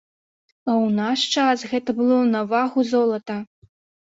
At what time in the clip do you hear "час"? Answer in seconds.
1.39-1.67